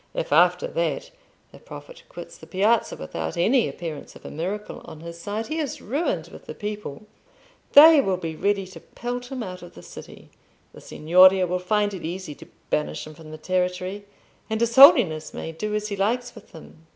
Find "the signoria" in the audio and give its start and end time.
10.73-11.45